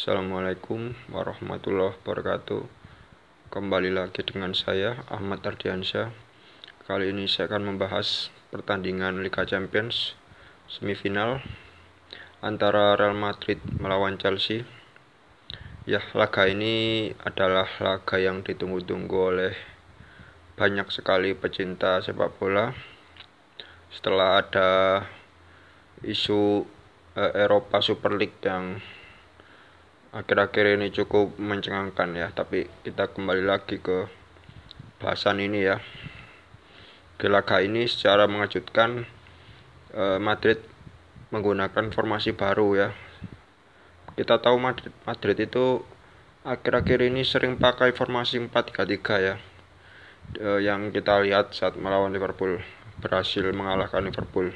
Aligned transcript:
Assalamualaikum 0.00 0.96
warahmatullahi 1.12 1.92
wabarakatuh. 1.92 2.64
Kembali 3.52 3.92
lagi 3.92 4.24
dengan 4.24 4.56
saya 4.56 5.04
Ahmad 5.12 5.44
Ardiansyah. 5.44 6.08
Kali 6.88 7.12
ini 7.12 7.28
saya 7.28 7.52
akan 7.52 7.76
membahas 7.76 8.32
pertandingan 8.48 9.20
Liga 9.20 9.44
Champions 9.44 10.16
Semifinal 10.72 11.44
Antara 12.40 12.96
Real 12.96 13.12
Madrid 13.12 13.60
melawan 13.76 14.16
Chelsea. 14.16 14.64
Ya, 15.84 16.00
laga 16.16 16.48
ini 16.48 17.12
adalah 17.20 17.68
laga 17.84 18.16
yang 18.16 18.40
ditunggu-tunggu 18.40 19.18
oleh 19.20 19.52
banyak 20.56 20.88
sekali 20.88 21.36
pecinta 21.36 22.00
sepak 22.00 22.40
bola. 22.40 22.72
Setelah 23.92 24.40
ada 24.40 24.70
isu 26.00 26.64
eh, 27.20 27.44
Eropa 27.44 27.84
Super 27.84 28.16
League 28.16 28.40
yang 28.40 28.80
akhir-akhir 30.10 30.74
ini 30.74 30.90
cukup 30.90 31.38
mencengangkan 31.38 32.18
ya 32.18 32.34
tapi 32.34 32.66
kita 32.82 33.14
kembali 33.14 33.46
lagi 33.46 33.78
ke 33.78 34.10
bahasan 34.98 35.40
ini 35.40 35.64
ya. 35.64 35.78
Di 37.20 37.28
laga 37.28 37.62
ini 37.62 37.86
secara 37.86 38.26
mengejutkan 38.26 39.06
eh, 39.94 40.18
Madrid 40.18 40.58
menggunakan 41.30 41.94
formasi 41.94 42.34
baru 42.34 42.68
ya. 42.74 42.88
Kita 44.18 44.42
tahu 44.42 44.58
Madrid, 44.58 44.92
Madrid 45.06 45.38
itu 45.38 45.80
akhir-akhir 46.42 47.06
ini 47.06 47.22
sering 47.22 47.56
pakai 47.56 47.94
formasi 47.94 48.42
4-3-3 48.42 49.26
ya. 49.26 49.34
Eh, 50.36 50.60
yang 50.66 50.90
kita 50.90 51.22
lihat 51.22 51.54
saat 51.54 51.78
melawan 51.78 52.10
Liverpool 52.10 52.58
berhasil 53.00 53.46
mengalahkan 53.54 54.04
Liverpool 54.04 54.52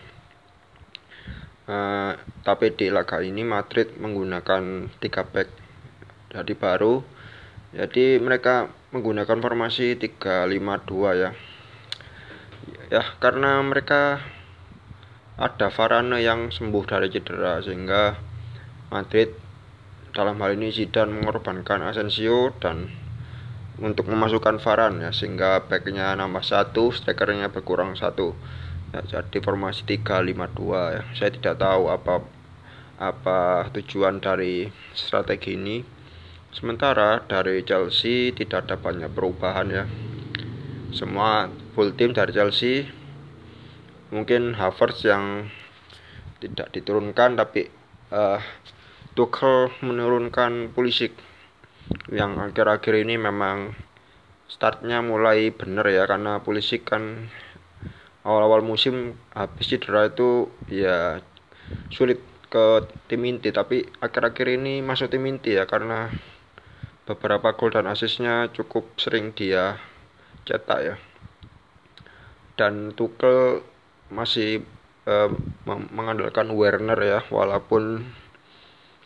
Uh, 1.64 2.12
tapi 2.45 2.77
di 2.77 2.92
laga 2.92 3.24
ini 3.24 3.41
Madrid 3.41 3.96
menggunakan 3.96 4.92
3 5.00 5.32
back 5.32 5.48
jadi 6.34 6.52
baru. 6.59 7.00
Jadi 7.74 8.20
mereka 8.20 8.70
menggunakan 8.92 9.38
formasi 9.41 9.97
352 9.97 11.22
ya. 11.22 11.30
Ya 12.92 13.03
karena 13.19 13.58
mereka 13.64 14.22
ada 15.34 15.66
Varane 15.72 16.22
yang 16.22 16.55
sembuh 16.55 16.84
dari 16.86 17.11
cedera 17.11 17.58
sehingga 17.58 18.14
Madrid 18.94 19.34
dalam 20.14 20.38
hal 20.38 20.55
ini 20.55 20.70
Zidane 20.70 21.10
mengorbankan 21.10 21.83
Asensio 21.91 22.55
dan 22.62 22.86
untuk 23.83 24.06
memasukkan 24.06 24.62
Varane 24.62 25.03
ya 25.03 25.10
sehingga 25.10 25.66
backnya 25.66 26.14
nambah 26.14 26.47
satu 26.47 26.94
strikernya 26.94 27.50
berkurang 27.50 27.98
satu 27.98 28.38
jadi 29.03 29.39
formasi 29.42 29.83
352 29.89 30.95
ya. 30.95 31.03
Saya 31.19 31.31
tidak 31.34 31.59
tahu 31.59 31.91
apa 31.91 32.23
apa 33.03 33.67
tujuan 33.75 34.23
dari 34.23 34.70
strategi 34.95 35.59
ini. 35.59 35.83
Sementara 36.55 37.19
dari 37.27 37.67
Chelsea 37.67 38.31
tidak 38.31 38.70
ada 38.70 38.77
banyak 38.78 39.11
perubahan 39.11 39.67
ya. 39.75 39.84
Semua 40.95 41.50
full 41.75 41.98
team 41.98 42.15
dari 42.15 42.31
Chelsea. 42.31 42.87
Mungkin 44.15 44.55
Havertz 44.55 45.03
yang 45.03 45.50
tidak 46.39 46.70
diturunkan 46.70 47.34
tapi 47.34 47.67
uh, 48.15 48.39
Tuchel 49.19 49.75
menurunkan 49.83 50.70
Pulisic. 50.70 51.19
Yang 52.15 52.53
akhir-akhir 52.53 52.95
ini 53.03 53.19
memang 53.19 53.75
startnya 54.47 55.03
mulai 55.03 55.50
benar 55.50 55.91
ya 55.91 56.06
karena 56.06 56.39
Pulisic 56.39 56.87
kan 56.87 57.27
awal-awal 58.25 58.64
musim 58.64 59.14
habis 59.36 59.69
cedera 59.69 60.08
itu 60.08 60.48
ya 60.72 61.20
sulit 61.92 62.19
ke 62.48 62.83
tim 63.06 63.22
inti. 63.28 63.53
Tapi 63.53 63.84
akhir-akhir 64.00 64.58
ini 64.58 64.81
masuk 64.81 65.12
tim 65.12 65.28
inti 65.28 65.55
ya 65.55 65.69
karena 65.69 66.11
beberapa 67.05 67.53
gol 67.53 67.70
dan 67.77 67.84
asisnya 67.86 68.48
cukup 68.50 68.97
sering 68.97 69.36
dia 69.36 69.77
cetak 70.48 70.81
ya. 70.81 70.97
Dan 72.56 72.97
Tuchel 72.97 73.60
masih 74.09 74.65
eh, 75.04 75.31
mengandalkan 75.69 76.48
Werner 76.56 76.98
ya 77.04 77.21
walaupun 77.28 78.09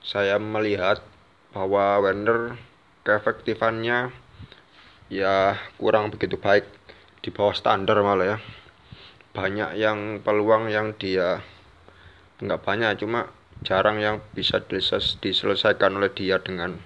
saya 0.04 0.38
melihat 0.38 1.02
bahwa 1.50 1.98
Werner 1.98 2.54
keefektifannya 3.02 4.12
ya 5.08 5.56
kurang 5.80 6.12
begitu 6.12 6.36
baik 6.36 6.68
di 7.24 7.32
bawah 7.32 7.56
standar 7.56 7.98
malah 8.04 8.36
ya 8.36 8.38
banyak 9.32 9.76
yang 9.76 10.24
peluang 10.24 10.72
yang 10.72 10.96
dia 10.96 11.42
nggak 12.38 12.62
banyak 12.62 13.02
cuma 13.02 13.28
jarang 13.66 13.98
yang 13.98 14.22
bisa 14.34 14.62
diselesaikan 15.18 15.98
oleh 15.98 16.14
dia 16.14 16.38
dengan 16.38 16.78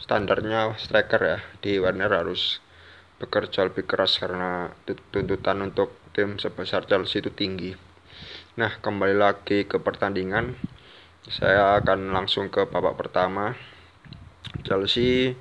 standarnya 0.00 0.76
striker 0.76 1.20
ya. 1.20 1.38
Di 1.60 1.80
Werner 1.80 2.12
harus 2.12 2.60
bekerja 3.20 3.68
lebih 3.68 3.84
keras 3.84 4.16
karena 4.16 4.72
tuntutan 5.12 5.60
untuk 5.60 5.92
tim 6.16 6.40
sebesar 6.40 6.88
Chelsea 6.88 7.20
itu 7.20 7.32
tinggi. 7.32 7.72
Nah 8.56 8.80
kembali 8.80 9.16
lagi 9.16 9.68
ke 9.68 9.80
pertandingan. 9.80 10.56
Saya 11.28 11.78
akan 11.80 12.16
langsung 12.16 12.48
ke 12.48 12.64
babak 12.68 12.96
pertama. 12.96 13.54
Chelsea 14.64 15.36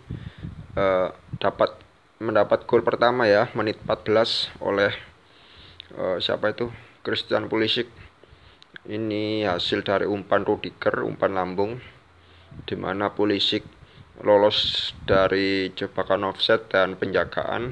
eh, 0.76 1.10
dapat 1.40 1.72
mendapat 2.20 2.68
gol 2.68 2.84
pertama 2.84 3.24
ya 3.32 3.48
menit 3.56 3.80
14 3.88 4.60
oleh 4.60 4.92
uh, 5.98 6.18
siapa 6.22 6.54
itu? 6.54 6.70
Christian 7.02 7.48
Pulisic. 7.48 7.90
Ini 8.90 9.46
hasil 9.46 9.82
dari 9.82 10.06
umpan 10.06 10.46
Rudiger 10.46 11.06
umpan 11.06 11.38
lambung 11.38 11.78
di 12.66 12.76
mana 12.78 13.14
Pulisic 13.14 13.62
lolos 14.20 14.92
dari 15.08 15.72
jebakan 15.72 16.28
offset 16.28 16.68
dan 16.68 17.00
penjagaan 17.00 17.72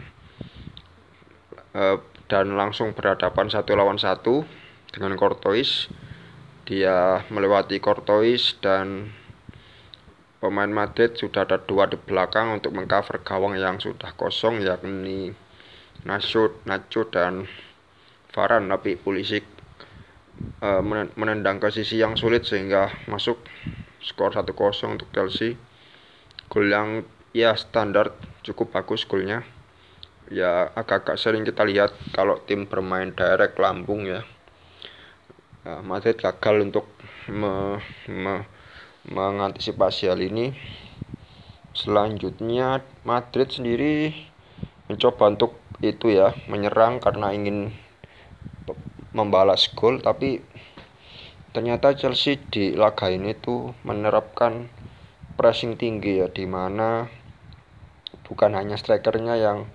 uh, 1.75 1.97
dan 2.31 2.55
langsung 2.55 2.95
berhadapan 2.95 3.51
satu 3.51 3.75
lawan 3.75 4.00
satu 4.00 4.47
dengan 4.91 5.16
Courtois 5.19 5.91
dia 6.67 7.23
melewati 7.31 7.79
Courtois 7.79 8.55
dan 8.59 9.11
pemain 10.39 10.69
Madrid 10.69 11.16
sudah 11.16 11.47
ada 11.47 11.59
dua 11.59 11.88
di 11.88 11.95
belakang 11.99 12.59
untuk 12.59 12.75
mengcover 12.75 13.23
gawang 13.23 13.55
yang 13.55 13.79
sudah 13.79 14.11
kosong 14.16 14.63
yakni 14.63 15.35
Nacho, 16.05 16.63
Nacho 16.63 17.09
dan 17.09 17.49
Varan 18.38 18.70
tapi 18.70 18.94
polisi 18.94 19.42
uh, 20.62 20.86
menendang 21.18 21.58
ke 21.58 21.74
sisi 21.74 21.98
yang 21.98 22.14
sulit 22.14 22.46
sehingga 22.46 22.94
masuk 23.09 23.42
skor 23.98 24.38
1-0 24.38 24.53
untuk 24.94 25.09
Chelsea. 25.09 25.58
Gol 26.46 26.70
yang 26.70 27.02
ya 27.34 27.58
standar 27.58 28.14
cukup 28.46 28.78
bagus 28.78 29.09
golnya. 29.09 29.42
Ya 30.30 30.70
agak-agak 30.78 31.18
sering 31.18 31.50
kita 31.50 31.66
lihat 31.66 31.97
kalau 32.14 32.38
tim 32.46 32.70
bermain 32.70 33.09
direct 33.09 33.58
lambung 33.58 34.06
ya. 34.06 34.22
Uh, 35.66 35.81
Madrid 35.81 36.22
gagal 36.22 36.62
untuk 36.62 36.86
me, 37.26 37.81
me, 38.06 38.46
mengantisipasi 39.09 40.14
hal 40.14 40.22
ini. 40.22 40.53
Selanjutnya 41.74 42.86
Madrid 43.02 43.50
sendiri 43.50 44.14
mencoba 44.86 45.34
untuk 45.34 45.58
itu 45.81 46.14
ya 46.14 46.34
menyerang 46.50 46.97
karena 46.97 47.34
ingin 47.36 47.70
membalas 49.16 49.72
gol 49.72 50.00
tapi 50.03 50.44
ternyata 51.56 51.95
Chelsea 51.95 52.40
di 52.51 52.75
laga 52.75 53.07
ini 53.07 53.35
tuh 53.38 53.75
menerapkan 53.88 54.68
pressing 55.40 55.79
tinggi 55.79 56.19
ya 56.19 56.28
di 56.28 56.44
mana 56.50 57.07
bukan 58.28 58.57
hanya 58.57 58.75
strikernya 58.75 59.40
yang 59.40 59.69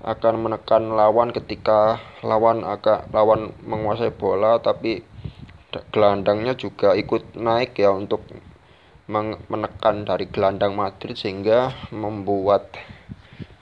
akan 0.00 0.40
menekan 0.40 0.96
lawan 0.96 1.28
ketika 1.28 2.00
lawan 2.24 2.64
agak 2.64 3.04
lawan 3.12 3.52
menguasai 3.60 4.14
bola 4.16 4.56
tapi 4.64 5.04
gelandangnya 5.92 6.56
juga 6.56 6.96
ikut 6.96 7.36
naik 7.36 7.76
ya 7.76 7.92
untuk 7.92 8.24
menekan 9.50 10.06
dari 10.06 10.30
gelandang 10.30 10.78
Madrid 10.78 11.18
sehingga 11.18 11.74
membuat 11.90 12.78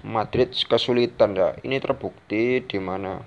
Madrid 0.04 0.52
kesulitan 0.52 1.34
ya. 1.34 1.56
Ini 1.64 1.80
terbukti 1.80 2.60
di 2.62 2.78
mana 2.78 3.18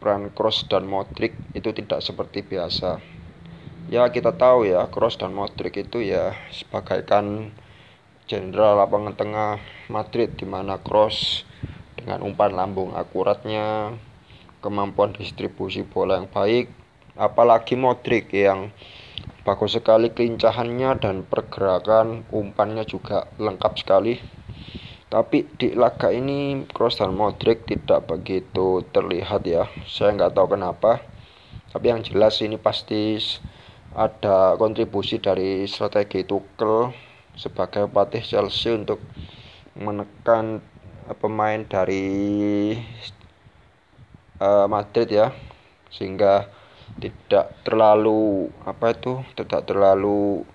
peran 0.00 0.32
Cross 0.32 0.64
dan 0.72 0.88
Modric 0.88 1.36
itu 1.52 1.76
tidak 1.76 2.00
seperti 2.00 2.40
biasa. 2.40 2.98
Ya 3.92 4.08
kita 4.08 4.32
tahu 4.32 4.64
ya 4.64 4.88
Cross 4.88 5.20
dan 5.20 5.36
Modric 5.36 5.76
itu 5.76 6.00
ya 6.00 6.32
sebagaikan 6.48 7.52
jenderal 8.24 8.80
lapangan 8.80 9.12
tengah 9.12 9.60
Madrid 9.92 10.32
di 10.40 10.48
mana 10.48 10.80
Cross 10.80 11.44
dengan 12.00 12.24
umpan 12.24 12.56
lambung 12.56 12.96
akuratnya, 12.96 13.92
kemampuan 14.64 15.12
distribusi 15.12 15.84
bola 15.84 16.16
yang 16.16 16.32
baik, 16.32 16.72
apalagi 17.20 17.76
Modric 17.76 18.32
yang 18.32 18.72
bagus 19.44 19.76
sekali 19.76 20.08
kelincahannya 20.14 20.96
dan 20.96 21.26
pergerakan 21.28 22.24
umpannya 22.32 22.88
juga 22.88 23.28
lengkap 23.36 23.72
sekali 23.76 24.39
tapi 25.10 25.42
di 25.58 25.74
laga 25.74 26.14
ini 26.14 26.70
Kroos 26.70 27.02
dan 27.02 27.18
Modric 27.18 27.66
tidak 27.66 28.06
begitu 28.06 28.86
terlihat 28.94 29.42
ya. 29.42 29.66
Saya 29.82 30.14
nggak 30.14 30.38
tahu 30.38 30.54
kenapa. 30.54 31.02
Tapi 31.74 31.90
yang 31.90 32.06
jelas 32.06 32.38
ini 32.38 32.54
pasti 32.54 33.18
ada 33.90 34.54
kontribusi 34.54 35.18
dari 35.18 35.66
strategi 35.66 36.22
Tuchel 36.22 36.94
sebagai 37.34 37.90
pelatih 37.90 38.22
Chelsea 38.22 38.70
untuk 38.70 39.02
menekan 39.74 40.62
pemain 41.18 41.58
dari 41.66 42.06
uh, 44.38 44.70
Madrid 44.70 45.10
ya. 45.10 45.34
Sehingga 45.90 46.46
tidak 47.02 47.50
terlalu 47.66 48.46
apa 48.62 48.94
itu 48.94 49.26
tidak 49.34 49.66
terlalu 49.66 50.46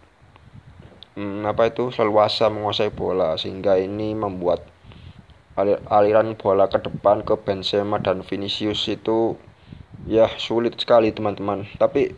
hmm, 1.15 1.47
apa 1.47 1.71
itu? 1.71 1.89
Seluasa 1.91 2.51
menguasai 2.51 2.91
bola 2.91 3.39
sehingga 3.39 3.79
ini 3.79 4.13
membuat 4.15 4.63
aliran 5.87 6.35
bola 6.35 6.67
ke 6.67 6.83
depan 6.83 7.23
ke 7.23 7.39
Benzema 7.39 8.03
dan 8.03 8.27
Vinicius 8.27 8.83
itu 8.91 9.39
ya 10.03 10.27
sulit 10.35 10.75
sekali 10.75 11.15
teman-teman. 11.15 11.63
Tapi 11.79 12.11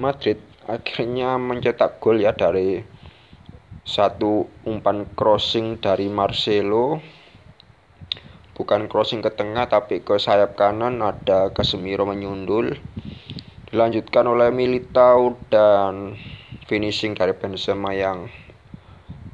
Madrid 0.00 0.40
akhirnya 0.64 1.36
mencetak 1.36 2.00
gol 2.00 2.20
ya 2.20 2.32
dari 2.32 2.80
satu 3.84 4.48
umpan 4.64 5.04
crossing 5.12 5.80
dari 5.80 6.08
Marcelo. 6.08 7.00
Bukan 8.56 8.90
crossing 8.90 9.22
ke 9.22 9.30
tengah 9.30 9.70
tapi 9.70 10.02
ke 10.02 10.18
sayap 10.18 10.58
kanan 10.58 10.98
ada 10.98 11.54
Casemiro 11.54 12.08
menyundul. 12.08 12.74
Dilanjutkan 13.68 14.24
oleh 14.24 14.48
Militao 14.48 15.36
dan 15.52 16.16
finishing 16.68 17.16
dari 17.16 17.32
Benzema 17.32 17.96
yang 17.96 18.28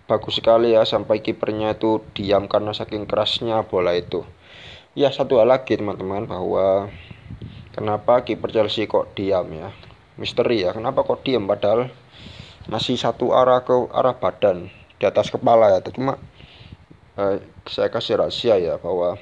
bagus 0.06 0.38
sekali 0.38 0.72
ya. 0.72 0.86
Sampai 0.86 1.20
kipernya 1.20 1.74
itu 1.74 2.00
diam 2.14 2.46
karena 2.46 2.70
saking 2.70 3.10
kerasnya 3.10 3.66
bola 3.66 3.92
itu. 3.98 4.22
Ya 4.94 5.10
satu 5.10 5.42
hal 5.42 5.50
lagi 5.50 5.74
teman-teman 5.74 6.30
bahwa 6.30 6.88
kenapa 7.74 8.22
kiper 8.22 8.54
Chelsea 8.54 8.86
kok 8.86 9.10
diam 9.18 9.50
ya? 9.50 9.74
Misteri 10.14 10.62
ya 10.62 10.70
kenapa 10.70 11.02
kok 11.02 11.26
diam? 11.26 11.50
Padahal 11.50 11.90
masih 12.70 12.94
satu 12.94 13.34
arah 13.34 13.66
ke 13.66 13.74
arah 13.90 14.14
badan 14.14 14.70
di 15.02 15.04
atas 15.04 15.34
kepala 15.34 15.74
ya. 15.74 15.82
Cuma 15.90 16.14
eh, 17.18 17.42
saya 17.66 17.90
kasih 17.90 18.22
rahasia 18.22 18.62
ya 18.62 18.78
bahwa 18.78 19.18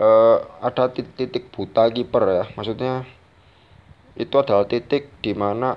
eh, 0.00 0.38
ada 0.64 0.88
titik, 0.88 1.12
titik 1.20 1.44
buta 1.52 1.92
kiper 1.92 2.24
ya. 2.24 2.44
Maksudnya 2.56 3.04
itu 4.16 4.32
adalah 4.40 4.64
titik 4.64 5.12
di 5.20 5.36
mana 5.36 5.76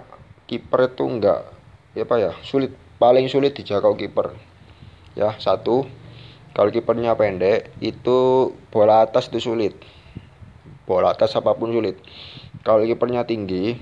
kiper 0.50 0.90
itu 0.90 1.06
enggak 1.06 1.46
ya 1.94 2.04
apa 2.10 2.16
ya 2.18 2.32
sulit. 2.42 2.74
Paling 2.98 3.30
sulit 3.30 3.54
dijaga 3.54 3.94
kiper. 3.94 4.34
Ya 5.14 5.38
satu 5.38 5.86
kalau 6.58 6.74
kipernya 6.74 7.14
pendek 7.14 7.70
itu 7.80 8.52
bola 8.74 9.06
atas 9.06 9.30
itu 9.30 9.54
sulit. 9.54 9.78
Bola 10.90 11.14
atas 11.14 11.38
apa 11.38 11.54
pun 11.54 11.70
sulit. 11.70 12.02
Kalau 12.66 12.82
kipernya 12.84 13.24
tinggi 13.30 13.78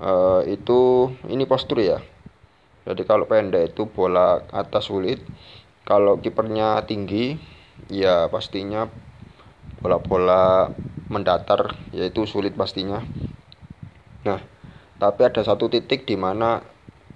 uh, 0.00 0.40
itu 0.48 1.12
ini 1.28 1.44
postur 1.44 1.84
ya. 1.84 2.00
Jadi 2.88 3.02
kalau 3.04 3.28
pendek 3.28 3.76
itu 3.76 3.84
bola 3.86 4.42
atas 4.50 4.88
sulit. 4.88 5.20
Kalau 5.86 6.18
kipernya 6.18 6.82
tinggi 6.82 7.38
ya 7.86 8.26
pastinya 8.26 8.90
bola-bola 9.78 10.74
mendatar 11.06 11.78
yaitu 11.94 12.26
sulit 12.26 12.58
pastinya. 12.58 13.06
Nah, 14.26 14.42
tapi 14.96 15.28
ada 15.28 15.44
satu 15.44 15.68
titik 15.68 16.08
di 16.08 16.16
mana 16.16 16.64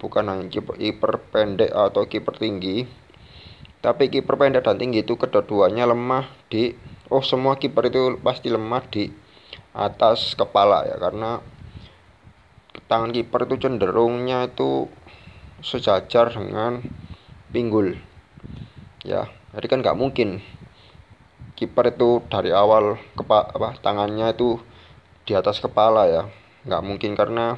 bukan 0.01 0.29
hanya 0.29 0.49
kiper 0.49 1.21
pendek 1.29 1.69
atau 1.69 2.09
kiper 2.09 2.37
tinggi, 2.37 2.85
tapi 3.81 4.09
kiper 4.09 4.37
pendek 4.37 4.65
dan 4.65 4.77
tinggi 4.77 5.01
itu 5.01 5.17
kedua-duanya 5.17 5.89
lemah 5.89 6.29
di 6.49 6.73
oh 7.09 7.21
semua 7.21 7.57
kiper 7.57 7.89
itu 7.89 8.17
pasti 8.21 8.49
lemah 8.49 8.81
di 8.89 9.09
atas 9.71 10.33
kepala 10.37 10.83
ya 10.85 10.97
karena 10.99 11.39
tangan 12.91 13.11
kiper 13.15 13.47
itu 13.47 13.55
cenderungnya 13.67 14.51
itu 14.51 14.87
sejajar 15.63 16.33
dengan 16.33 16.81
pinggul. 17.51 17.97
Ya 19.05 19.27
jadi 19.53 19.65
kan 19.67 19.79
nggak 19.83 19.99
mungkin 19.99 20.39
kiper 21.57 21.93
itu 21.93 22.25
dari 22.31 22.49
awal 22.49 22.97
kepa 23.13 23.53
apa 23.53 23.77
tangannya 23.81 24.33
itu 24.33 24.57
di 25.25 25.33
atas 25.37 25.61
kepala 25.61 26.07
ya. 26.09 26.23
Nggak 26.65 26.83
mungkin 26.85 27.11
karena 27.17 27.57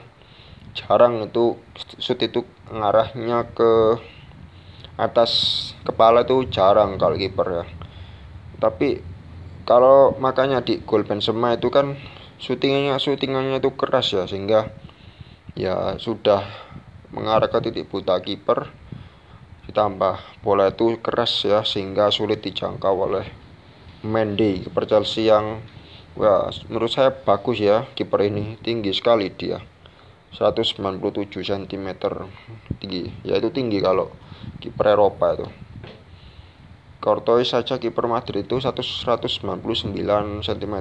jarang 0.74 1.30
itu 1.30 1.58
shoot 2.02 2.18
itu 2.22 2.42
ngarahnya 2.74 3.46
ke 3.54 4.02
atas 4.98 5.32
kepala 5.86 6.26
itu 6.26 6.50
jarang 6.50 6.98
kalau 6.98 7.18
kiper 7.18 7.48
ya. 7.62 7.66
Tapi 8.58 9.02
kalau 9.66 10.18
makanya 10.18 10.62
di 10.66 10.82
gol 10.84 11.06
Benzema 11.06 11.56
itu 11.56 11.70
kan 11.70 11.98
syutingannya 12.42 12.98
syutingannya 13.00 13.58
itu 13.62 13.72
keras 13.78 14.12
ya 14.12 14.28
sehingga 14.28 14.74
ya 15.54 15.96
sudah 16.02 16.44
mengarah 17.14 17.48
ke 17.48 17.62
titik 17.64 17.88
buta 17.88 18.18
kiper 18.20 18.74
ditambah 19.70 20.44
bola 20.44 20.74
itu 20.74 21.00
keras 21.00 21.46
ya 21.48 21.64
sehingga 21.64 22.12
sulit 22.12 22.44
dijangkau 22.44 23.08
oleh 23.08 23.26
Mendy. 24.04 24.68
Kiper 24.68 24.84
Chelsea 24.90 25.32
yang 25.32 25.64
Wah, 26.14 26.54
menurut 26.70 26.94
saya 26.94 27.10
bagus 27.10 27.58
ya 27.58 27.90
kiper 27.98 28.30
ini 28.30 28.62
tinggi 28.62 28.94
sekali 28.94 29.34
dia 29.34 29.58
197 30.36 31.30
cm 31.30 31.88
tinggi. 32.82 33.04
Ya 33.22 33.38
itu 33.38 33.50
tinggi 33.54 33.80
kalau 33.80 34.10
kiper 34.60 34.98
Eropa 34.98 35.38
itu. 35.38 35.48
Courtois 37.04 37.44
saja 37.44 37.78
kiper 37.78 38.08
Madrid 38.08 38.48
itu 38.48 38.64
199 38.64 39.12
cm 40.40 40.76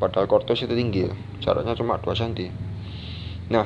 padahal 0.00 0.26
Courtois 0.28 0.60
itu 0.60 0.72
tinggi 0.76 1.08
ya 1.08 1.12
jaraknya 1.40 1.72
cuma 1.76 2.00
2 2.00 2.08
cm 2.16 2.52
nah 3.52 3.64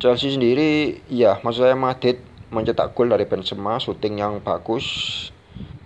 Chelsea 0.00 0.32
sendiri 0.32 1.04
ya 1.08 1.36
maksud 1.44 1.68
saya 1.68 1.76
Madrid 1.76 2.20
mencetak 2.52 2.92
gol 2.92 3.12
dari 3.12 3.24
Benzema 3.24 3.76
syuting 3.76 4.20
yang 4.20 4.40
bagus 4.40 4.84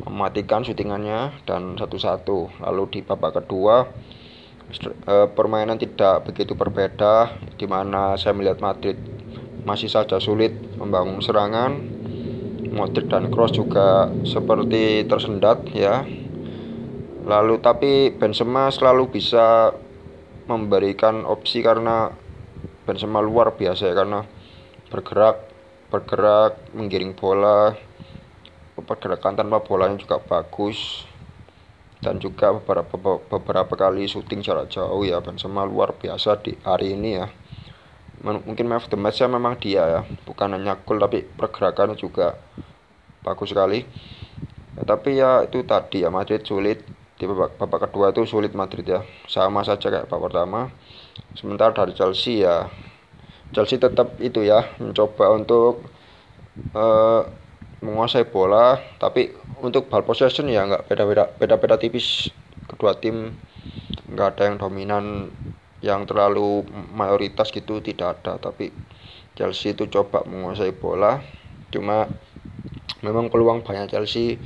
mematikan 0.06 0.62
syutingannya 0.62 1.34
dan 1.44 1.74
satu-satu. 1.74 2.62
Lalu 2.62 2.82
di 2.94 3.00
babak 3.02 3.42
kedua 3.42 3.90
permainan 5.38 5.78
tidak 5.78 6.26
begitu 6.26 6.58
berbeda 6.58 7.38
di 7.54 7.70
mana 7.70 8.18
saya 8.18 8.34
melihat 8.34 8.58
Madrid 8.58 8.98
masih 9.66 9.90
saja 9.90 10.18
sulit 10.18 10.54
membangun 10.78 11.22
serangan. 11.22 11.72
Modric 12.66 13.06
dan 13.06 13.30
Kroos 13.30 13.54
juga 13.54 14.10
seperti 14.26 15.06
tersendat 15.06 15.70
ya. 15.70 16.02
Lalu 17.26 17.62
tapi 17.62 18.10
Benzema 18.10 18.70
selalu 18.74 19.10
bisa 19.10 19.70
memberikan 20.50 21.22
opsi 21.26 21.62
karena 21.62 22.10
Benzema 22.86 23.22
luar 23.22 23.54
biasa 23.54 23.90
ya 23.90 23.94
karena 23.94 24.26
bergerak 24.90 25.42
bergerak 25.90 26.58
menggiring 26.74 27.14
bola 27.14 27.74
pergerakan 28.76 29.38
tanpa 29.38 29.62
bolanya 29.62 29.98
juga 29.98 30.22
bagus 30.22 31.05
dan 32.06 32.22
juga 32.22 32.54
beberapa 32.54 33.18
beberapa 33.18 33.74
kali 33.74 34.06
syuting 34.06 34.38
jarak 34.38 34.70
jauh 34.70 35.02
ya 35.02 35.18
Benzema 35.18 35.66
luar 35.66 35.90
biasa 35.98 36.38
di 36.38 36.54
hari 36.62 36.94
ini 36.94 37.18
ya. 37.18 37.26
Mungkin 38.22 38.70
of 38.70 38.86
the 38.86 38.94
match 38.94 39.18
ya 39.18 39.26
memang 39.26 39.58
dia 39.58 39.82
ya. 39.82 40.00
Bukan 40.22 40.54
hanya 40.54 40.78
gol 40.86 41.02
tapi 41.02 41.26
pergerakan 41.26 41.98
juga 41.98 42.38
bagus 43.26 43.50
sekali. 43.50 43.82
Ya, 44.78 44.82
tapi 44.86 45.18
ya 45.18 45.42
itu 45.42 45.66
tadi 45.66 46.06
ya 46.06 46.14
Madrid 46.14 46.46
sulit. 46.46 46.86
Di 47.18 47.26
babak, 47.26 47.58
babak 47.58 47.90
kedua 47.90 48.14
itu 48.14 48.22
sulit 48.22 48.54
Madrid 48.54 48.86
ya. 48.86 49.02
Sama 49.26 49.66
saja 49.66 49.90
kayak 49.90 50.06
babak 50.06 50.30
pertama. 50.30 50.70
Sementara 51.34 51.74
dari 51.74 51.90
Chelsea 51.98 52.46
ya 52.46 52.70
Chelsea 53.50 53.82
tetap 53.82 54.14
itu 54.22 54.46
ya 54.46 54.62
mencoba 54.78 55.34
untuk 55.34 55.82
uh, 56.70 57.26
menguasai 57.84 58.24
bola 58.28 58.80
tapi 58.96 59.32
untuk 59.60 59.88
ball 59.88 60.04
possession 60.04 60.48
ya 60.48 60.64
nggak 60.64 60.88
beda-beda 60.88 61.28
beda-beda 61.36 61.76
tipis. 61.80 62.32
Kedua 62.66 62.98
tim 62.98 63.36
nggak 64.10 64.28
ada 64.36 64.42
yang 64.50 64.56
dominan 64.58 65.04
yang 65.84 66.08
terlalu 66.08 66.64
mayoritas 66.92 67.52
gitu 67.52 67.80
tidak 67.80 68.20
ada. 68.20 68.40
Tapi 68.40 68.72
Chelsea 69.36 69.76
itu 69.76 69.88
coba 69.92 70.24
menguasai 70.24 70.72
bola 70.72 71.20
cuma 71.68 72.08
memang 73.04 73.28
peluang 73.28 73.60
banyak 73.64 73.92
Chelsea. 73.92 74.40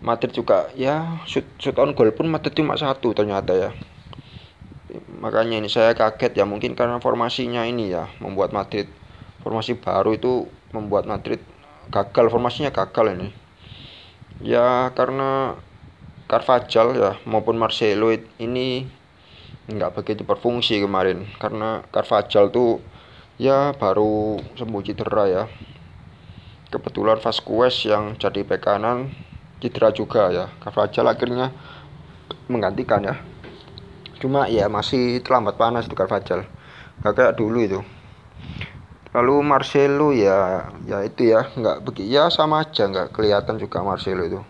Madrid 0.00 0.32
juga 0.32 0.72
ya 0.72 1.20
shoot, 1.28 1.44
shoot 1.60 1.76
on 1.76 1.92
goal 1.92 2.08
pun 2.16 2.24
Madrid 2.24 2.56
cuma 2.56 2.78
satu 2.78 3.12
ternyata 3.12 3.52
ya. 3.52 3.70
Makanya 5.20 5.60
ini 5.60 5.68
saya 5.68 5.92
kaget 5.92 6.40
ya 6.40 6.48
mungkin 6.48 6.72
karena 6.72 6.98
formasinya 6.98 7.68
ini 7.68 7.92
ya 7.92 8.08
membuat 8.18 8.56
Madrid 8.56 8.88
formasi 9.44 9.76
baru 9.76 10.16
itu 10.16 10.48
membuat 10.72 11.04
Madrid 11.04 11.38
gagal 11.90 12.30
formasinya 12.30 12.70
gagal 12.70 13.18
ini. 13.18 13.28
Ya 14.40 14.88
karena 14.96 15.58
Carvajal 16.30 16.94
ya 16.94 17.18
maupun 17.26 17.58
Marcelo 17.58 18.14
ini 18.38 18.86
nggak 19.66 19.98
begitu 19.98 20.22
berfungsi 20.22 20.78
kemarin. 20.80 21.26
Karena 21.42 21.82
Carvajal 21.90 22.54
tuh 22.54 22.78
ya 23.36 23.74
baru 23.74 24.38
sembuh 24.54 24.82
cedera 24.86 25.24
ya. 25.26 25.42
Kebetulan 26.70 27.18
Vasquez 27.18 27.90
yang 27.90 28.14
jadi 28.14 28.46
bek 28.46 28.62
kanan 28.62 29.10
cedera 29.58 29.90
juga 29.90 30.30
ya. 30.30 30.46
Carvajal 30.62 31.10
akhirnya 31.10 31.50
menggantikan 32.46 33.02
ya. 33.02 33.18
Cuma 34.22 34.46
ya 34.46 34.70
masih 34.70 35.18
terlambat 35.26 35.58
panas 35.58 35.90
itu 35.90 35.98
Carvajal. 35.98 36.46
Gak 37.02 37.14
kayak 37.18 37.34
dulu 37.34 37.58
itu 37.58 37.80
lalu 39.10 39.42
Marcelo 39.42 40.14
ya 40.14 40.70
ya 40.86 41.02
itu 41.02 41.34
ya 41.34 41.50
nggak 41.50 41.82
begitu 41.82 42.14
ya 42.14 42.30
sama 42.30 42.62
aja 42.62 42.86
nggak 42.86 43.10
kelihatan 43.10 43.58
juga 43.58 43.82
Marcelo 43.82 44.22
itu. 44.22 44.40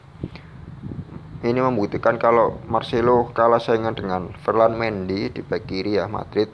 Ini 1.41 1.57
membuktikan 1.57 2.21
kalau 2.21 2.61
Marcelo 2.69 3.33
kalah 3.33 3.57
saingan 3.57 3.97
dengan 3.97 4.29
Ferland 4.45 4.77
Mendy 4.77 5.33
di 5.33 5.41
back 5.41 5.65
kiri 5.65 5.97
ya 5.97 6.05
Madrid. 6.05 6.53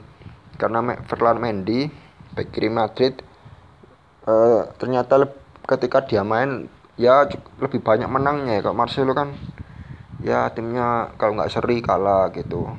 Karena 0.55 0.79
Ferland 1.03 1.43
Mendy 1.43 1.91
back 2.31 2.55
kiri 2.55 2.71
Madrid 2.71 3.19
eh, 4.23 4.61
ternyata 4.79 5.27
ketika 5.67 6.07
dia 6.07 6.23
main 6.23 6.71
ya 6.95 7.27
lebih 7.59 7.83
banyak 7.83 8.07
menangnya 8.07 8.59
ya 8.59 8.61
kalau 8.63 8.79
Marcelo 8.79 9.11
kan. 9.11 9.35
Ya 10.23 10.47
timnya 10.55 11.11
kalau 11.19 11.35
nggak 11.35 11.51
seri 11.51 11.83
kalah 11.83 12.31
gitu. 12.31 12.71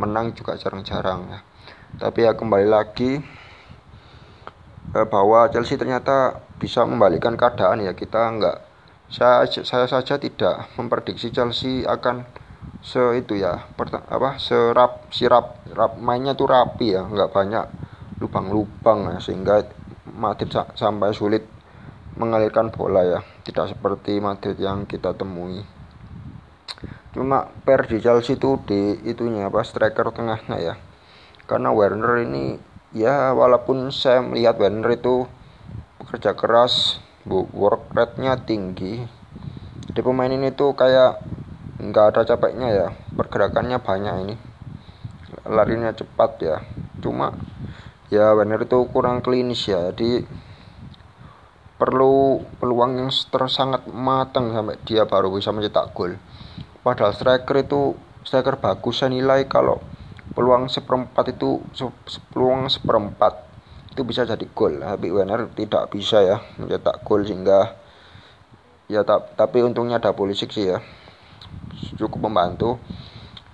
Menang 0.00 0.32
juga 0.32 0.56
jarang-jarang 0.56 1.20
ya. 1.28 1.40
Tapi 2.00 2.24
ya 2.24 2.32
kembali 2.32 2.66
lagi 2.66 3.20
bahwa 4.92 5.48
Chelsea 5.48 5.80
ternyata 5.80 6.44
bisa 6.60 6.84
membalikan 6.84 7.34
keadaan 7.34 7.80
ya. 7.80 7.96
Kita 7.96 8.28
nggak 8.36 8.56
saya 9.08 9.44
saya 9.48 9.86
saja 9.88 10.16
tidak 10.20 10.68
memprediksi 10.76 11.32
Chelsea 11.32 11.84
akan 11.84 12.24
se 12.82 13.00
itu 13.18 13.38
ya 13.38 13.68
apa 13.76 14.38
serap 14.38 15.08
sirap 15.12 15.60
rap 15.72 15.96
mainnya 15.96 16.36
tuh 16.36 16.52
rapi 16.52 16.92
ya. 16.92 17.08
Nggak 17.08 17.32
banyak 17.32 17.64
lubang-lubang 18.20 19.16
ya 19.16 19.18
sehingga 19.18 19.64
Madrid 20.12 20.52
sampai 20.76 21.16
sulit 21.16 21.48
mengalirkan 22.20 22.68
bola 22.68 23.00
ya. 23.00 23.20
Tidak 23.42 23.72
seperti 23.72 24.20
Madrid 24.20 24.60
yang 24.60 24.84
kita 24.84 25.16
temui. 25.16 25.64
Cuma 27.12 27.48
per 27.64 27.88
di 27.88 28.00
Chelsea 28.00 28.40
itu 28.40 28.56
di 28.64 28.96
itunya 29.04 29.48
apa 29.48 29.64
striker 29.64 30.12
tengahnya 30.12 30.56
ya. 30.60 30.74
Karena 31.44 31.68
Werner 31.72 32.24
ini 32.24 32.71
ya 32.92 33.32
walaupun 33.32 33.88
saya 33.88 34.20
melihat 34.20 34.60
Werner 34.60 34.96
itu 34.96 35.24
bekerja 36.00 36.36
keras 36.36 37.00
work 37.28 37.92
rate-nya 37.96 38.36
tinggi 38.44 39.04
di 39.92 40.00
pemain 40.00 40.32
ini 40.32 40.52
tuh 40.52 40.76
kayak 40.76 41.20
nggak 41.82 42.06
ada 42.14 42.22
capeknya 42.28 42.68
ya 42.68 42.88
pergerakannya 43.16 43.78
banyak 43.80 44.14
ini 44.28 44.34
larinya 45.48 45.90
cepat 45.96 46.30
ya. 46.42 46.56
Cuma 47.00 47.32
ya 48.12 48.36
Werner 48.36 48.62
itu 48.62 48.84
kurang 48.92 49.24
klinis 49.24 49.64
ya 49.66 49.90
jadi 49.90 50.24
perlu 51.80 52.44
peluang 52.62 53.02
yang 53.02 53.10
sangat 53.50 53.90
matang 53.90 54.54
sampai 54.54 54.78
dia 54.86 55.02
baru 55.08 55.34
bisa 55.34 55.50
mencetak 55.50 55.90
gol. 55.96 56.14
Padahal 56.86 57.10
striker 57.14 57.56
itu 57.58 57.98
striker 58.22 58.60
bagus 58.60 59.02
saya 59.02 59.10
nilai 59.10 59.50
kalau 59.50 59.82
peluang 60.32 60.68
seperempat 60.72 61.36
itu 61.36 61.60
peluang 62.32 62.68
seperempat 62.72 63.52
itu 63.92 64.02
bisa 64.08 64.24
jadi 64.24 64.46
gol. 64.56 64.80
Tapi 64.80 65.12
Werner 65.12 65.52
tidak 65.52 65.92
bisa 65.92 66.24
ya 66.24 66.40
mencetak 66.56 67.04
gol 67.04 67.22
sehingga 67.28 67.76
ya 68.88 69.04
tak, 69.04 69.36
tapi 69.36 69.60
untungnya 69.60 70.00
ada 70.00 70.16
polisi 70.16 70.48
sih 70.48 70.72
ya 70.72 70.80
cukup 72.00 72.28
membantu. 72.28 72.80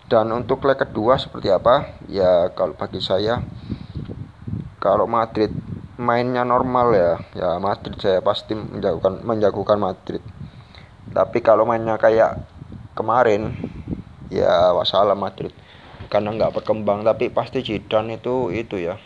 Dan 0.08 0.32
untuk 0.32 0.64
leg 0.64 0.80
kedua 0.80 1.20
seperti 1.20 1.52
apa? 1.52 2.00
Ya 2.08 2.48
kalau 2.56 2.72
bagi 2.72 3.02
saya 3.02 3.44
kalau 4.80 5.04
Madrid 5.04 5.52
mainnya 5.98 6.46
normal 6.46 6.94
ya 6.94 7.12
ya 7.34 7.48
Madrid 7.58 7.98
saya 7.98 8.22
pasti 8.22 8.54
menjagokan 8.56 9.20
menjagokan 9.26 9.76
Madrid. 9.82 10.22
Tapi 11.12 11.42
kalau 11.42 11.66
mainnya 11.68 11.98
kayak 11.98 12.40
kemarin 12.94 13.52
ya 14.32 14.72
wassalam 14.72 15.18
Madrid 15.18 15.52
karena 16.08 16.32
nggak 16.32 16.60
berkembang 16.60 17.04
tapi 17.04 17.28
pasti 17.28 17.60
Zidane 17.60 18.16
itu 18.16 18.48
itu 18.48 18.80
ya 18.80 18.96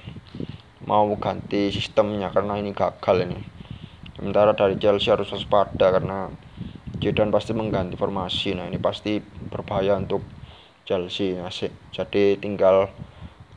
mau 0.86 1.06
ganti 1.18 1.70
sistemnya 1.70 2.34
karena 2.34 2.58
ini 2.58 2.74
gagal 2.74 3.26
ini. 3.26 3.38
Sementara 4.18 4.54
dari 4.54 4.78
Chelsea 4.78 5.14
harus 5.14 5.30
waspada 5.30 5.94
karena 5.94 6.30
Zidane 6.98 7.30
pasti 7.30 7.54
mengganti 7.54 7.94
formasi. 7.94 8.54
Nah 8.54 8.66
ini 8.66 8.78
pasti 8.78 9.22
berbahaya 9.50 9.98
untuk 9.98 10.22
Chelsea 10.82 11.38
jadi 11.94 12.24
tinggal 12.42 12.90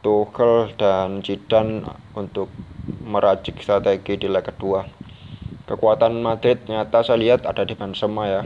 Tuchel 0.05 0.77
dan 0.77 1.25
Zidane 1.25 1.81
untuk 2.13 2.53
meracik 3.01 3.57
strategi 3.61 4.21
di 4.21 4.29
leg 4.29 4.45
kedua. 4.45 4.85
Kekuatan 5.65 6.21
Madrid 6.21 6.61
nyata 6.69 7.01
saya 7.01 7.17
lihat 7.17 7.49
ada 7.49 7.65
di 7.65 7.73
Benzema 7.73 8.29
ya. 8.29 8.41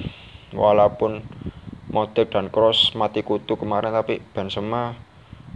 Walaupun 0.56 1.20
Modric 1.90 2.30
dan 2.30 2.54
Cross 2.54 2.94
mati 2.94 3.26
kutu 3.26 3.58
kemarin 3.58 3.90
tapi 3.90 4.22
Benzema 4.22 4.94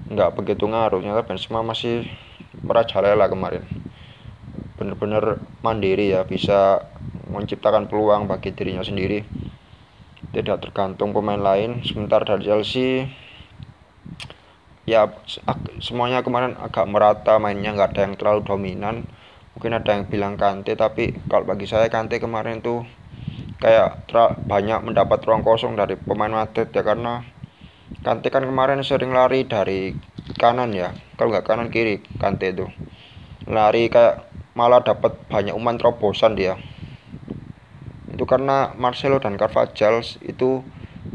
nggak 0.09 0.33
begitu 0.33 0.65
ngaruh. 0.65 0.97
Ternyata 0.97 1.21
Benzema 1.29 1.61
masih 1.61 2.09
merajalela 2.65 3.29
kemarin. 3.29 3.61
Benar-benar 4.81 5.37
mandiri 5.61 6.09
ya 6.09 6.25
bisa 6.25 6.89
menciptakan 7.29 7.85
peluang 7.85 8.25
bagi 8.25 8.49
dirinya 8.49 8.81
sendiri. 8.81 9.21
Tidak 10.33 10.57
tergantung 10.57 11.13
pemain 11.13 11.37
lain. 11.37 11.85
Sementara 11.85 12.25
dari 12.25 12.49
Chelsea 12.49 13.05
ya 14.83 15.07
semuanya 15.79 16.25
kemarin 16.25 16.59
agak 16.59 16.83
merata 16.89 17.39
mainnya 17.39 17.77
nggak 17.77 17.93
ada 17.93 18.01
yang 18.09 18.15
terlalu 18.17 18.41
dominan. 18.41 19.05
Mungkin 19.53 19.77
ada 19.77 19.93
yang 19.93 20.09
bilang 20.09 20.33
Kante 20.33 20.73
tapi 20.73 21.13
kalau 21.29 21.45
bagi 21.45 21.69
saya 21.69 21.85
Kante 21.93 22.17
kemarin 22.17 22.65
tuh 22.65 22.81
kayak 23.62 23.89
banyak 24.51 24.79
mendapat 24.88 25.19
ruang 25.27 25.43
kosong 25.45 25.74
dari 25.79 25.95
pemain 26.00 26.31
Madrid 26.31 26.69
ya 26.74 26.83
karena 26.86 27.24
Kante 28.03 28.27
kan 28.36 28.43
kemarin 28.43 28.83
sering 28.83 29.15
lari 29.15 29.48
dari 29.48 29.95
kanan 30.36 30.75
ya 30.75 30.91
kalau 31.15 31.31
nggak 31.31 31.48
kanan 31.48 31.69
kiri 31.72 32.03
Kante 32.19 32.51
itu. 32.51 32.67
Lari 33.48 33.88
kayak 33.88 34.27
malah 34.60 34.83
dapat 34.83 35.15
banyak 35.31 35.55
umpan 35.55 35.79
terobosan 35.79 36.36
dia. 36.36 36.60
Itu 38.12 38.27
karena 38.27 38.75
Marcelo 38.75 39.17
dan 39.24 39.39
Carvajal 39.39 40.03
itu 40.22 40.62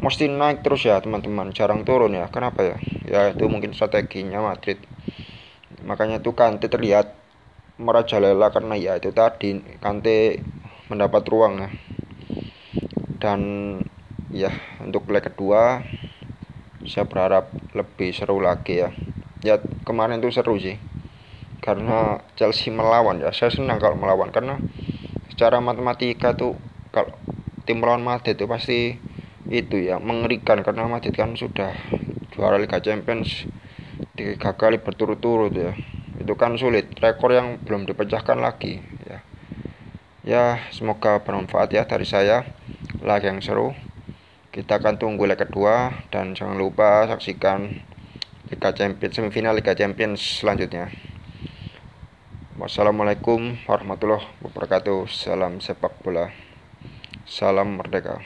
mesti 0.00 0.24
naik 0.32 0.64
terus 0.64 0.82
ya 0.88 0.96
teman-teman. 1.04 1.52
Jarang 1.52 1.84
turun 1.84 2.16
ya. 2.16 2.26
Kenapa 2.32 2.60
ya? 2.64 2.76
Ya 3.04 3.20
itu 3.36 3.44
mungkin 3.52 3.76
strateginya 3.76 4.40
Madrid. 4.40 4.80
Makanya 5.84 6.24
itu 6.24 6.32
Kante 6.32 6.66
terlihat 6.72 7.12
merajalela 7.78 8.48
karena 8.50 8.74
ya 8.74 8.92
itu 8.98 9.12
tadi 9.14 9.60
Kante 9.84 10.42
mendapat 10.88 11.22
ruang 11.28 11.54
ya 11.62 11.70
dan 13.18 13.40
ya 14.30 14.54
untuk 14.82 15.10
leg 15.10 15.26
kedua 15.26 15.82
saya 16.86 17.10
berharap 17.10 17.50
lebih 17.74 18.14
seru 18.14 18.38
lagi 18.38 18.86
ya. 18.86 18.94
Ya 19.42 19.58
kemarin 19.82 20.22
tuh 20.22 20.30
seru 20.30 20.54
sih. 20.58 20.78
Karena 21.58 22.22
Chelsea 22.38 22.70
melawan 22.70 23.18
ya 23.18 23.34
saya 23.34 23.50
senang 23.50 23.82
kalau 23.82 23.98
melawan. 23.98 24.30
Karena 24.30 24.62
secara 25.34 25.58
matematika 25.58 26.38
tuh 26.38 26.54
kalau 26.94 27.12
tim 27.66 27.82
melawan 27.82 28.06
Madrid 28.06 28.38
itu 28.38 28.46
pasti 28.46 28.94
itu 29.50 29.76
ya 29.82 29.98
mengerikan. 29.98 30.62
Karena 30.62 30.86
Madrid 30.86 31.14
kan 31.18 31.34
sudah 31.34 31.74
juara 32.34 32.62
Liga 32.62 32.78
Champions 32.78 33.50
tiga 34.14 34.54
kali 34.54 34.78
berturut-turut 34.78 35.50
ya. 35.50 35.74
Itu 36.18 36.38
kan 36.38 36.54
sulit. 36.54 36.94
Rekor 36.94 37.34
yang 37.34 37.58
belum 37.66 37.90
dipecahkan 37.90 38.38
lagi 38.38 38.78
ya. 39.02 39.18
Ya 40.22 40.44
semoga 40.70 41.26
bermanfaat 41.26 41.74
ya 41.74 41.82
dari 41.90 42.06
saya 42.06 42.57
lag 42.98 43.22
yang 43.22 43.38
seru 43.38 43.78
kita 44.50 44.82
akan 44.82 44.98
tunggu 44.98 45.22
leg 45.28 45.38
kedua 45.38 45.94
dan 46.10 46.34
jangan 46.34 46.58
lupa 46.58 47.06
saksikan 47.06 47.78
Liga 48.48 48.74
Champions 48.74 49.14
semifinal 49.14 49.54
Liga 49.54 49.76
Champions 49.76 50.40
selanjutnya. 50.40 50.88
Wassalamualaikum 52.56 53.60
warahmatullahi 53.68 54.24
wabarakatuh. 54.40 55.04
Salam 55.06 55.60
sepak 55.60 56.00
bola. 56.00 56.32
Salam 57.28 57.76
merdeka 57.76 58.24